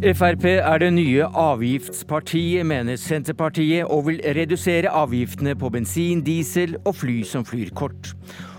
Frp 0.00 0.46
er 0.48 0.78
det 0.80 0.94
nye 0.96 1.26
avgiftspartiet, 1.36 2.64
mener 2.64 2.96
Senterpartiet, 2.96 3.84
og 3.84 4.06
vil 4.06 4.22
redusere 4.32 4.88
avgiftene 4.88 5.52
på 5.60 5.68
bensin, 5.74 6.22
diesel 6.24 6.78
og 6.88 6.94
fly 7.02 7.18
som 7.28 7.44
flyr 7.44 7.68
kort. 7.76 8.14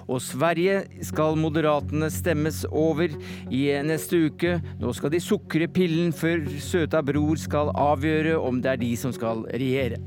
Og 0.05 0.21
Sverige 0.21 0.83
skal 1.01 1.41
Moderatene 1.41 2.11
stemmes 2.13 2.61
over 2.69 3.09
i 3.49 3.65
neste 3.81 4.27
uke. 4.29 4.59
Nå 4.77 4.93
skal 4.93 5.15
de 5.15 5.25
sukre 5.25 5.65
pillen 5.65 6.13
før 6.13 6.45
søta 6.61 7.01
bror 7.01 7.41
skal 7.41 7.73
avgjøre 7.73 8.37
om 8.37 8.61
det 8.61 8.75
er 8.75 8.83
de 8.85 8.95
som 9.01 9.09
skal 9.15 9.41
regjere. 9.49 9.97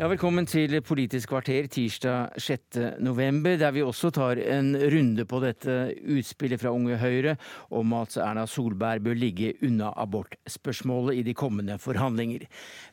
Ja, 0.00 0.06
velkommen 0.08 0.46
til 0.48 0.78
Politisk 0.80 1.28
kvarter 1.28 1.66
tirsdag 1.68 2.38
6.11, 2.40 3.48
der 3.60 3.72
vi 3.76 3.82
også 3.84 4.08
tar 4.16 4.38
en 4.40 4.70
runde 4.72 5.26
på 5.28 5.42
dette 5.44 5.74
utspillet 6.08 6.62
fra 6.62 6.70
Unge 6.72 6.96
Høyre 6.96 7.34
om 7.76 7.92
at 7.98 8.16
Erna 8.16 8.46
Solberg 8.48 9.04
bør 9.04 9.18
ligge 9.20 9.50
unna 9.60 9.90
abortspørsmålet 10.00 11.18
i 11.20 11.24
de 11.26 11.34
kommende 11.36 11.76
forhandlinger. 11.76 12.46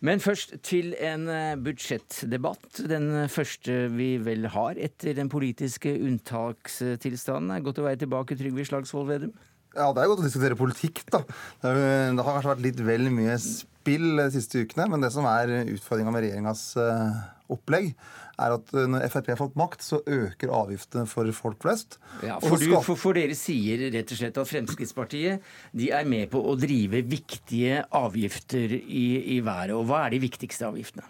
Men 0.03 0.19
først 0.19 0.57
til 0.67 0.97
en 0.99 1.29
eh, 1.31 1.55
budsjettdebatt. 1.55 2.83
Den 2.91 3.29
første 3.31 3.85
vi 3.95 4.17
vel 4.19 4.49
har 4.51 4.75
etter 4.75 5.15
den 5.15 5.31
politiske 5.31 5.95
unntakstilstanden. 5.95 7.63
Godt 7.63 7.79
å 7.79 7.87
være 7.87 8.03
tilbake, 8.03 8.35
Trygve 8.35 8.67
Slagsvold 8.67 9.07
Vedum? 9.13 9.31
Ja, 9.77 9.93
det 9.95 10.03
er 10.03 10.11
godt 10.11 10.25
å 10.25 10.27
diskutere 10.27 10.59
politikk, 10.59 11.05
da. 11.07 11.23
Det 11.63 11.71
har 11.71 12.33
kanskje 12.33 12.51
vært 12.51 12.67
litt 12.67 12.83
vel 12.83 13.07
mye 13.15 13.39
spill 13.39 13.76
de 13.87 14.29
siste 14.35 14.63
ukene. 14.63 14.87
Men 14.91 15.03
det 15.03 15.13
som 15.15 15.27
er 15.29 15.53
utfordringa 15.73 16.13
med 16.13 16.25
regjeringas 16.25 16.63
eh, 16.81 17.19
opplegg, 17.53 17.93
er 18.37 18.53
at 18.53 18.71
eh, 18.75 18.87
når 18.89 19.07
Frp 19.11 19.31
har 19.33 19.39
fått 19.39 19.57
makt, 19.59 19.83
så 19.85 19.99
øker 20.03 20.53
avgiftene 20.53 21.07
for 21.09 21.29
folk 21.35 21.59
flest. 21.65 21.97
Ja, 22.25 22.37
for, 22.43 22.59
du, 22.61 22.69
for, 22.85 22.99
for, 22.99 23.17
dere 23.17 23.37
sier 23.37 23.87
rett 23.93 24.13
og 24.13 24.21
slett 24.21 24.39
at 24.41 24.51
Fremskrittspartiet 24.51 25.51
de 25.77 25.91
er 25.95 26.07
med 26.09 26.29
på 26.33 26.41
å 26.41 26.55
drive 26.59 27.03
viktige 27.07 27.83
avgifter 27.97 28.77
i, 28.77 29.07
i 29.37 29.41
været. 29.45 29.75
Og 29.77 29.87
hva 29.89 30.05
er 30.05 30.15
de 30.15 30.23
viktigste 30.27 30.67
avgiftene? 30.69 31.07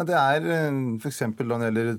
Det 0.00 0.16
er 0.16 0.46
eh, 0.46 0.80
f.eks. 1.00 1.22
når 1.38 1.54
det 1.54 1.68
gjelder 1.70 1.94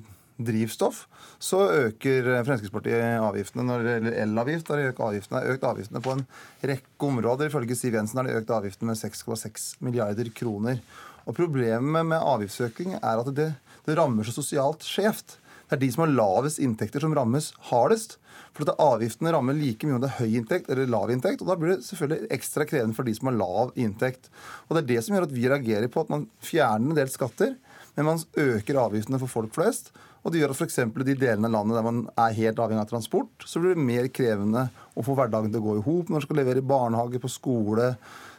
drivstoff, 0.48 1.06
så 1.42 1.64
øker 1.88 2.30
Fremskrittspartiet 2.48 3.22
avgiftene. 3.22 3.66
Når 3.68 3.84
det 3.84 3.94
gjelder 3.96 4.18
elavgift, 4.24 4.72
har 4.72 4.82
de 4.82 4.90
økt 4.92 5.04
avgiftene, 5.08 5.44
økt 5.54 5.68
avgiftene 5.72 6.04
på 6.04 6.16
en 6.16 6.26
rekke 6.72 7.10
områder. 7.10 7.52
Ifølge 7.52 7.78
Siv 7.80 7.98
Jensen 7.98 8.22
har 8.22 8.30
de 8.30 8.38
økt 8.40 8.54
avgiftene 8.56 8.94
med 8.94 9.02
6,6 9.02 9.70
milliarder 9.86 10.32
kroner. 10.36 10.82
Og 11.26 11.38
Problemet 11.38 12.08
med 12.08 12.18
avgiftsøking 12.18 12.98
er 13.00 13.22
at 13.22 13.30
det, 13.38 13.52
det 13.86 13.98
rammer 13.98 14.28
så 14.28 14.34
sosialt 14.36 14.86
skjevt. 14.86 15.38
Det 15.72 15.78
er 15.78 15.86
de 15.86 15.92
som 15.94 16.04
har 16.04 16.12
lavest 16.12 16.60
inntekter, 16.60 17.00
som 17.00 17.14
rammes 17.16 17.54
hardest. 17.70 18.18
For 18.52 18.68
at 18.68 18.82
Avgiftene 18.84 19.32
rammer 19.32 19.56
like 19.56 19.88
mye 19.88 19.96
om 19.96 20.02
det 20.04 20.10
er 20.10 20.26
høy 20.26 20.34
inntekt 20.42 20.70
eller 20.72 20.90
lav 20.92 21.12
inntekt. 21.14 21.40
og 21.40 21.48
Da 21.48 21.56
blir 21.56 21.78
det 21.78 21.86
selvfølgelig 21.88 22.28
ekstra 22.36 22.68
krevende 22.68 22.98
for 22.98 23.08
de 23.08 23.14
som 23.16 23.30
har 23.30 23.38
lav 23.40 23.72
inntekt. 23.80 24.28
Og 24.68 24.76
Det 24.76 24.82
er 24.82 24.90
det 24.90 25.04
som 25.06 25.16
gjør 25.16 25.28
at 25.30 25.36
vi 25.36 25.48
reagerer 25.48 25.88
på 25.88 26.04
at 26.04 26.12
man 26.12 26.26
fjerner 26.44 26.92
en 26.92 27.00
del 27.00 27.12
skatter, 27.14 27.56
men 27.96 28.08
man 28.08 28.20
øker 28.36 28.82
avgiftene 28.84 29.20
for 29.22 29.32
folk 29.32 29.56
flest. 29.56 29.94
Og 30.22 30.34
det 30.34 30.42
gjør 30.42 30.54
at 30.54 30.60
f.eks. 30.60 30.82
de 30.94 31.16
delene 31.18 31.50
av 31.50 31.56
landet 31.56 31.78
der 31.78 31.86
man 31.86 32.02
er 32.14 32.36
helt 32.38 32.60
avhengig 32.62 32.86
av 32.86 32.92
transport, 32.92 33.46
så 33.46 33.62
blir 33.62 33.78
det 33.78 33.86
mer 33.86 34.10
krevende 34.14 34.68
å 34.94 35.06
få 35.06 35.16
hverdagen 35.18 35.54
til 35.54 35.62
å 35.64 35.66
gå 35.66 35.78
i 35.80 35.86
hop 35.86 36.10
når 36.10 36.20
man 36.20 36.26
skal 36.28 36.42
levere 36.42 36.62
i 36.62 36.68
barnehage, 36.74 37.22
på 37.22 37.32
skole, 37.32 37.96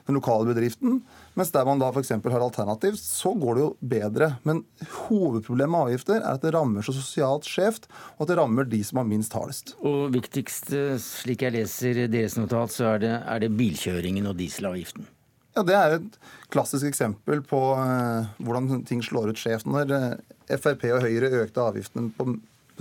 den 0.07 0.19
lokale 0.19 0.49
bedriften. 0.49 1.01
Mens 1.39 1.53
der 1.55 1.67
man 1.67 1.81
da 1.83 1.89
f.eks. 1.91 2.13
har 2.15 2.45
alternativ, 2.45 2.99
så 3.01 3.33
går 3.39 3.59
det 3.59 3.65
jo 3.65 3.71
bedre. 3.95 4.29
Men 4.47 4.63
hovedproblemet 5.07 5.73
med 5.75 5.87
avgifter 5.87 6.21
er 6.21 6.37
at 6.37 6.45
det 6.45 6.53
rammer 6.55 6.87
så 6.87 6.95
sosialt 6.97 7.49
skjevt, 7.49 7.89
og 8.17 8.27
at 8.27 8.33
det 8.33 8.39
rammer 8.39 8.69
de 8.69 8.83
som 8.87 9.01
har 9.01 9.09
minst 9.09 9.35
hardest. 9.39 9.75
Og 9.83 10.13
viktigst, 10.15 10.71
slik 11.03 11.47
jeg 11.47 11.57
leser 11.57 12.05
deres 12.13 12.39
notat, 12.39 12.75
så 12.75 12.95
er 12.95 13.03
det, 13.03 13.17
er 13.23 13.43
det 13.43 13.53
bilkjøringen 13.59 14.31
og 14.31 14.39
dieselavgiften. 14.39 15.09
Ja, 15.53 15.63
Det 15.63 15.75
er 15.77 15.99
et 15.99 16.15
klassisk 16.53 16.89
eksempel 16.89 17.43
på 17.45 17.61
uh, 17.77 18.31
hvordan 18.41 18.87
ting 18.89 19.03
slår 19.05 19.33
ut 19.33 19.41
skjevt. 19.41 19.69
Når 19.69 19.93
uh, 19.93 20.57
Frp 20.57 20.87
og 20.95 21.05
Høyre 21.05 21.29
økte 21.43 21.65
avgiftene 21.65 22.13
på, 22.17 22.29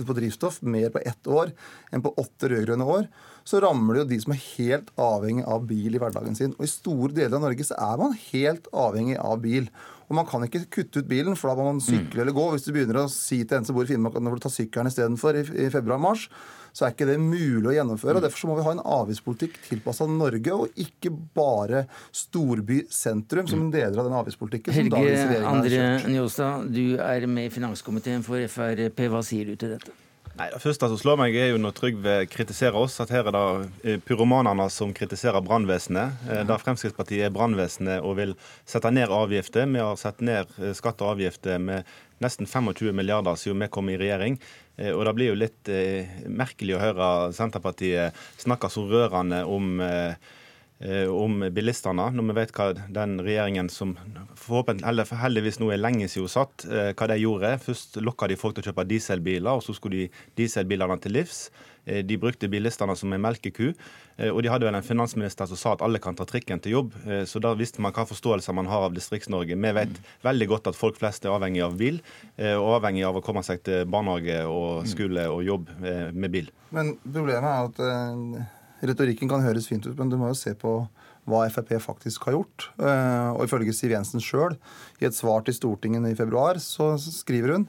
på, 0.00 0.16
drivstoff 0.16 0.62
mer 0.64 0.88
på 0.92 1.02
ett 1.04 1.28
år 1.28 1.52
enn 1.92 2.04
på 2.04 2.14
åtte 2.20 2.48
rød-grønne 2.52 2.86
år, 2.96 3.10
så 3.44 3.60
rammer 3.60 3.94
det 3.94 4.02
jo 4.02 4.10
de 4.12 4.20
som 4.22 4.32
er 4.32 4.44
helt 4.54 4.92
avhengig 5.00 5.44
av 5.50 5.66
bil 5.68 5.98
i 5.98 6.00
hverdagen 6.00 6.38
sin. 6.38 6.54
Og 6.56 6.64
I 6.64 6.72
store 6.72 7.12
deler 7.12 7.36
av 7.36 7.44
Norge 7.44 7.66
så 7.66 7.76
er 7.76 8.00
man 8.00 8.16
helt 8.30 8.70
avhengig 8.72 9.18
av 9.20 9.42
bil. 9.44 9.68
Og 10.08 10.16
Man 10.18 10.28
kan 10.28 10.46
ikke 10.46 10.64
kutte 10.78 11.02
ut 11.02 11.10
bilen, 11.10 11.36
for 11.38 11.50
da 11.50 11.58
må 11.58 11.68
man 11.70 11.82
sykle 11.82 12.18
mm. 12.18 12.24
eller 12.24 12.36
gå. 12.36 12.48
Hvis 12.54 12.66
du 12.66 12.72
begynner 12.74 13.02
å 13.04 13.10
si 13.12 13.42
til 13.44 13.58
en 13.58 13.68
som 13.68 13.76
bor 13.76 13.86
i 13.86 13.92
Finnmark 13.92 14.18
at 14.18 14.24
nå 14.24 14.32
får 14.32 14.42
du 14.42 14.46
ta 14.46 14.52
sykkelen 14.52 14.90
istedenfor 14.90 15.38
i, 15.38 15.46
i 15.66 15.70
februar-mars, 15.72 16.28
så 16.72 16.86
er 16.86 16.94
ikke 16.94 17.08
det 17.08 17.18
mulig 17.20 17.68
å 17.68 17.74
gjennomføre. 17.76 18.16
og 18.16 18.24
Derfor 18.24 18.50
må 18.50 18.56
vi 18.58 18.66
ha 18.66 18.74
en 18.74 18.84
avgiftspolitikk 18.94 19.58
tilpassa 19.66 20.08
Norge, 20.08 20.56
og 20.56 20.80
ikke 20.80 21.12
bare 21.36 21.84
storbysentrum 22.16 23.50
som 23.50 23.66
en 23.66 23.72
deler 23.74 23.98
av 24.00 24.08
den 24.08 24.16
avgiftspolitikken. 24.22 24.78
Helge 24.78 25.42
Andre 25.48 25.82
Njåstad, 26.08 26.70
du 26.72 26.96
er 26.96 27.28
med 27.28 27.50
i 27.50 27.52
finanskomiteen 27.52 28.24
for 28.24 28.40
Frp. 28.52 29.04
Hva 29.12 29.20
sier 29.26 29.52
du 29.52 29.60
til 29.60 29.76
dette? 29.76 30.01
Nei, 30.32 30.48
Det 30.48 30.62
første 30.62 30.88
som 30.88 30.96
slår 30.96 31.18
meg, 31.20 31.34
er 31.36 31.50
jo 31.50 31.58
når 31.60 31.74
Trygve 31.76 32.14
kritiserer 32.32 32.78
oss, 32.80 32.94
at 33.04 33.10
her 33.12 33.26
er 33.28 33.34
det 33.36 33.42
eh, 33.84 33.98
pyromanene 34.00 34.64
som 34.72 34.94
kritiserer 34.96 35.44
brannvesenet. 35.44 36.24
Eh, 36.24 36.40
der 36.48 36.62
Fremskrittspartiet 36.62 37.26
er 37.26 37.34
brannvesenet 37.34 38.00
og 38.00 38.16
vil 38.16 38.32
sette 38.64 38.88
ned 38.94 39.12
avgifter. 39.12 39.68
Vi 39.68 39.82
har 39.82 40.00
satt 40.00 40.24
ned 40.24 40.48
eh, 40.56 40.72
skatter 40.78 41.10
og 41.10 41.18
avgifter 41.18 41.60
med 41.60 41.84
nesten 42.24 42.48
25 42.48 42.96
milliarder 42.96 43.36
siden 43.36 43.60
vi 43.60 43.68
kom 43.74 43.92
i 43.92 43.98
regjering. 44.00 44.40
Og 44.82 45.02
Det 45.04 45.12
blir 45.14 45.28
jo 45.28 45.36
litt 45.36 45.68
merkelig 46.32 46.76
å 46.76 46.80
høre 46.80 47.06
Senterpartiet 47.36 48.16
snakke 48.40 48.70
så 48.72 48.86
rørende 48.88 49.42
om 49.44 49.82
Eh, 49.82 50.14
om 51.12 51.44
bilistene, 51.54 52.08
når 52.10 52.26
vi 52.26 52.34
vet 52.40 52.52
hva 52.56 52.72
den 52.74 53.20
regjeringen 53.22 53.68
som 53.70 53.96
eller 54.50 55.06
heldigvis 55.22 55.60
nå 55.60 55.70
er 55.72 55.80
lenge 55.80 56.08
siden 56.10 56.30
satt, 56.30 56.64
eh, 56.66 56.92
hva 56.94 57.08
de 57.08 57.18
gjorde. 57.20 57.58
Først 57.62 58.00
lokka 58.02 58.28
de 58.28 58.36
folk 58.36 58.56
til 58.56 58.64
å 58.64 58.70
kjøpe 58.70 58.88
dieselbiler, 58.88 59.52
og 59.52 59.62
så 59.62 59.74
skulle 59.74 59.96
de 59.96 60.08
dieselbilene 60.36 61.00
til 61.00 61.12
livs. 61.12 61.50
Eh, 61.86 62.02
de 62.02 62.16
brukte 62.18 62.48
bilistene 62.48 62.96
som 62.96 63.12
en 63.12 63.20
melkeku. 63.20 63.74
Og 64.22 64.42
de 64.42 64.50
hadde 64.52 64.66
vel 64.66 64.76
en 64.76 64.84
finansminister 64.84 65.48
som 65.48 65.56
sa 65.56 65.72
at 65.72 65.82
alle 65.82 65.98
kan 65.98 66.14
ta 66.14 66.26
trikken 66.28 66.60
til 66.60 66.72
jobb. 66.76 66.92
Så 67.26 67.40
da 67.40 67.54
visste 67.56 67.80
man 67.80 67.94
hva 67.96 68.04
forståelse 68.06 68.52
man 68.54 68.68
har 68.70 68.84
av 68.84 68.92
Distrikts-Norge. 68.94 69.56
Vi 69.56 69.72
vet 69.72 69.98
veldig 70.22 70.48
godt 70.52 70.68
at 70.68 70.78
folk 70.78 71.00
flest 71.00 71.24
er 71.24 71.32
avhengig 71.32 71.64
av 71.64 71.74
bil, 71.80 71.98
og 72.36 72.76
avhengig 72.76 73.06
av 73.08 73.16
å 73.18 73.24
komme 73.24 73.42
seg 73.42 73.64
til 73.64 73.88
barnehage 73.88 74.44
og 74.46 74.86
skole 74.86 75.24
og 75.32 75.42
jobb 75.48 75.72
med 76.12 76.30
bil. 76.30 76.52
Men 76.70 76.92
problemet 77.02 77.48
er 77.50 77.72
at 77.72 78.61
Retorikken 78.82 79.30
kan 79.30 79.44
høres 79.44 79.68
fint 79.70 79.86
ut, 79.86 79.96
men 79.98 80.10
du 80.10 80.18
må 80.18 80.32
jo 80.32 80.38
se 80.38 80.54
på 80.58 80.80
hva 81.30 81.44
Frp 81.54 81.76
faktisk 81.82 82.26
har 82.26 82.36
gjort. 82.36 82.68
Eh, 82.82 83.30
og 83.36 83.46
ifølge 83.46 83.74
Siv 83.76 83.94
Jensen 83.94 84.22
sjøl, 84.22 84.56
i 84.98 85.06
et 85.06 85.16
svar 85.16 85.44
til 85.46 85.54
Stortinget 85.54 86.08
i 86.10 86.18
februar, 86.18 86.58
så 86.62 86.96
skriver 86.98 87.54
hun 87.54 87.66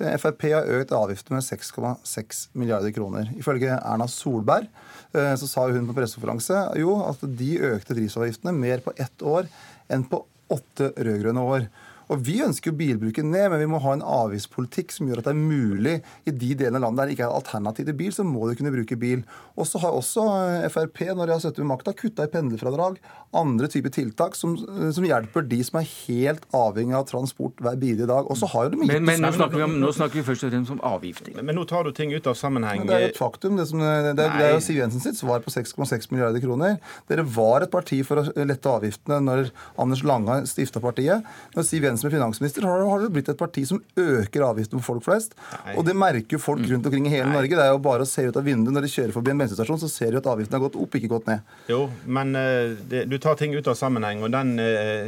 eh, 0.00 0.16
Frp 0.20 0.46
har 0.48 0.70
økt 0.78 0.94
avgiftene 0.96 1.40
med 1.40 1.44
6,6 1.44 2.44
milliarder 2.56 2.94
kroner. 2.96 3.28
Ifølge 3.36 3.76
Erna 3.76 4.08
Solberg 4.08 4.70
eh, 5.12 5.34
så 5.40 5.50
sa 5.50 5.68
hun 5.68 5.90
på 5.90 5.96
pressekonferanse 5.96 6.66
jo 6.80 6.96
at 7.04 7.24
de 7.24 7.50
økte 7.74 7.96
drivstoffavgiftene 7.98 8.56
mer 8.56 8.84
på 8.84 8.96
ett 8.96 9.26
år 9.26 9.50
enn 9.92 10.06
på 10.08 10.24
åtte 10.54 10.94
rød-grønne 10.96 11.44
år. 11.44 11.68
Og 12.12 12.20
Vi 12.24 12.38
ønsker 12.44 12.70
jo 12.70 12.78
bilbruken 12.78 13.30
ned, 13.32 13.48
men 13.52 13.62
vi 13.62 13.68
må 13.70 13.80
ha 13.84 13.94
en 13.96 14.04
avgiftspolitikk 14.04 14.92
som 14.94 15.08
gjør 15.08 15.22
at 15.22 15.28
det 15.28 15.34
er 15.34 15.40
mulig 15.40 15.96
i 16.28 16.34
de 16.34 16.50
delene 16.58 16.80
av 16.80 16.86
landet 16.86 17.00
der 17.00 17.10
det 17.10 17.16
ikke 17.16 17.26
er 17.28 17.38
alternativ 17.38 17.88
til 17.88 17.96
bil, 17.98 18.12
så 18.14 18.26
må 18.26 18.48
du 18.48 18.54
kunne 18.58 18.72
bruke 18.74 18.98
bil. 19.00 19.24
Og 19.56 19.68
så 19.68 19.80
har 19.82 19.96
også 19.96 20.24
eh, 20.64 20.68
Frp, 20.72 21.00
når 21.14 21.28
de 21.28 21.36
har 21.36 21.42
sittet 21.42 21.62
med 21.62 21.70
makta, 21.72 21.94
kutta 21.96 22.26
i 22.26 22.32
pendlerfradrag, 22.32 22.98
andre 23.34 23.70
typer 23.70 23.92
tiltak 23.94 24.36
som, 24.38 24.56
eh, 24.56 24.90
som, 24.94 25.06
hjelper 25.06 25.46
de 25.48 25.60
som 25.66 25.80
er 25.80 25.88
helt 25.88 26.44
avhengig 26.54 26.96
av 26.98 27.06
transport 27.10 27.62
hver 27.64 27.78
bidige 27.80 28.08
dag. 28.10 28.28
Og 28.30 28.38
så 28.40 28.48
har 28.52 28.68
jo 28.68 28.74
de 28.74 28.82
mye 28.82 28.92
Men, 28.92 29.08
men 29.08 29.24
nå, 29.24 29.32
snakker 29.36 29.60
vi 29.60 29.66
om, 29.66 29.78
nå 29.82 29.92
snakker 29.96 30.20
vi 30.20 30.26
først 30.28 30.46
og 30.48 30.54
fremst 30.54 30.74
om 30.74 30.82
avgifter. 30.84 31.32
Men, 31.38 31.48
men, 31.50 31.58
nå 31.60 31.66
tar 31.70 31.88
du 31.88 31.94
ting 31.96 32.12
ut 32.14 32.28
av 32.30 32.38
sammenheng. 32.38 32.84
Men 32.84 32.92
det 32.92 32.98
er 32.98 33.06
jo 33.06 33.12
et 33.14 33.20
faktum. 33.20 33.58
Det, 33.60 33.68
som, 33.70 33.82
det, 33.82 34.14
det 34.18 34.28
er 34.28 34.56
jo 34.56 34.62
Siv 34.64 34.80
Jensen 34.82 35.02
sitt 35.04 35.18
svar 35.20 35.44
på 35.44 35.52
6,6 35.54 36.10
milliarder 36.12 36.42
kroner. 36.44 36.78
Dere 37.10 37.26
var 37.36 37.64
et 37.64 37.72
parti 37.72 38.00
for 38.06 38.22
å 38.22 38.46
lette 38.46 38.70
avgiftene 38.70 39.20
når 39.24 39.50
Anders 39.80 40.04
Lange 40.06 40.40
stifta 40.50 40.82
partiet. 40.84 41.26
Når 41.56 41.68
Siv 41.68 41.86
Jensen 41.86 41.93
som 42.00 42.10
finansminister, 42.10 42.64
har, 42.68 42.84
har 42.88 43.02
det 43.02 43.10
blitt 43.14 43.28
et 43.32 43.38
parti 43.38 43.64
som 43.68 43.80
øker 44.00 44.44
avgiftene 44.46 44.82
for 44.82 44.94
folk 44.94 45.06
flest. 45.06 45.34
Nei. 45.64 45.74
Og 45.78 45.86
det 45.86 45.94
merker 45.98 46.36
jo 46.36 46.42
folk 46.42 46.62
mm. 46.62 46.68
rundt 46.72 46.88
omkring 46.90 47.08
i 47.08 47.12
hele 47.12 47.28
Nei. 47.28 47.36
Norge. 47.38 47.58
Det 47.58 47.64
er 47.64 47.72
jo 47.72 47.80
bare 47.84 48.06
å 48.06 48.08
se 48.08 48.26
ut 48.26 48.38
av 48.40 48.46
vinduet 48.46 48.74
når 48.74 48.86
de 48.86 48.92
kjører 48.94 49.14
forbi 49.14 49.32
en 49.32 49.42
bensinstasjon, 49.42 49.80
så 49.82 49.90
ser 49.92 50.14
de 50.14 50.20
at 50.20 50.28
avgiftene 50.30 50.58
har 50.58 50.64
gått 50.66 50.78
opp, 50.80 50.98
ikke 50.98 51.10
gått 51.12 51.30
ned. 51.30 51.54
Jo, 51.70 51.80
men 52.18 52.34
uh, 52.38 52.74
det, 52.90 53.04
du 53.10 53.16
tar 53.22 53.38
ting 53.40 53.54
ut 53.56 53.70
av 53.70 53.78
sammenheng. 53.78 54.24
Og 54.26 54.32
den 54.34 54.54
uh, 54.60 55.06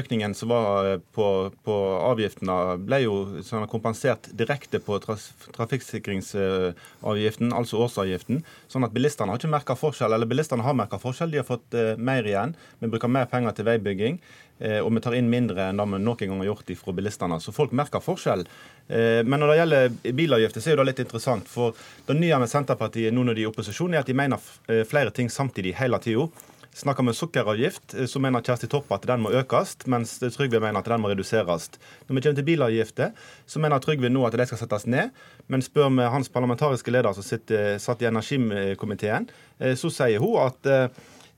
økningen 0.00 0.36
som 0.38 0.52
var 0.52 0.90
på, 1.16 1.26
på 1.66 1.78
avgiftene, 2.10 2.58
ble 2.86 3.02
jo 3.04 3.16
sånn 3.46 3.68
kompensert 3.70 4.30
direkte 4.36 4.82
på 4.84 4.98
traf 5.04 5.28
trafikksikringsavgiften, 5.54 7.52
altså 7.56 7.80
årsavgiften. 7.84 8.44
Sånn 8.70 8.86
at 8.86 8.94
bilistene 8.94 9.32
har 9.32 9.40
ikke 9.40 9.52
merka 9.52 9.76
forskjell, 9.78 10.12
eller 10.16 10.28
bilistene 10.30 10.64
har 10.66 10.76
merka 10.76 11.00
forskjell. 11.00 11.32
De 11.32 11.42
har 11.42 11.48
fått 11.48 11.76
mer 12.00 12.26
igjen. 12.26 12.54
Vi 12.80 12.90
bruker 12.90 13.10
mer 13.12 13.28
penger 13.30 13.52
til 13.56 13.68
veibygging. 13.68 14.20
Og 14.60 14.90
vi 14.92 15.00
tar 15.00 15.14
inn 15.16 15.30
mindre 15.32 15.70
enn 15.70 15.78
det 15.80 15.86
vi 15.88 15.98
noen 16.04 16.20
gang 16.20 16.42
har 16.42 16.50
gjort 16.50 16.72
fra 16.76 16.92
bilistene. 16.92 17.38
Så 17.40 17.54
folk 17.56 17.72
merker 17.72 18.02
forskjell. 18.04 18.44
Men 18.90 19.40
når 19.40 19.48
det 19.48 19.56
gjelder 19.56 20.14
bilavgifter, 20.18 20.60
så 20.60 20.72
er 20.72 20.80
det 20.80 20.86
litt 20.90 21.02
interessant. 21.06 21.48
For 21.48 21.72
det 22.06 22.18
nye 22.18 22.42
med 22.42 22.50
Senterpartiet 22.52 23.14
nå 23.14 23.24
når 23.24 23.38
de 23.38 23.44
er 23.44 23.48
i 23.48 23.50
opposisjon, 23.50 23.94
er 23.94 24.02
at 24.02 24.10
de 24.10 24.18
mener 24.20 24.84
flere 24.90 25.14
ting 25.16 25.32
samtidig 25.32 25.78
hele 25.80 26.00
tida. 26.04 26.28
Snakker 26.72 27.02
vi 27.02 27.12
sukkeravgift, 27.14 27.94
så 28.06 28.20
mener 28.22 28.44
Kjersti 28.46 28.68
Toppe 28.70 28.94
at 28.94 29.06
den 29.10 29.24
må 29.24 29.32
økes, 29.34 29.74
mens 29.90 30.12
Trygve 30.22 30.60
mener 30.62 30.78
at 30.78 30.86
den 30.88 31.02
må 31.02 31.10
reduseres. 31.10 31.66
Når 32.06 32.14
vi 32.14 32.22
kommer 32.22 32.38
til 32.38 32.46
bilavgifter, 32.46 33.10
så 33.46 33.62
mener 33.62 33.82
Trygve 33.82 34.08
nå 34.08 34.22
at 34.28 34.36
de 34.38 34.46
skal 34.46 34.60
settes 34.60 34.86
ned. 34.86 35.10
Men 35.50 35.64
spør 35.66 35.90
vi 35.96 36.06
hans 36.14 36.30
parlamentariske 36.30 36.94
leder 36.94 37.16
som 37.16 37.26
sitter, 37.26 37.74
satt 37.82 38.04
i 38.04 38.08
energikomiteen, 38.08 39.26
eh, 39.58 39.74
så 39.74 39.90
sier 39.90 40.22
hun 40.22 40.38
at 40.44 40.70
eh, 40.70 40.86